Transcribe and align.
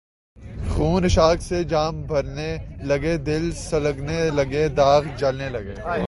خون 0.71 1.05
عشاق 1.05 1.41
سے 1.41 1.63
جام 1.63 2.01
بھرنے 2.03 2.49
لگے 2.83 3.15
دل 3.17 3.51
سلگنے 3.55 4.19
لگے 4.33 4.67
داغ 4.67 5.03
جلنے 5.17 5.49
لگے 5.49 5.75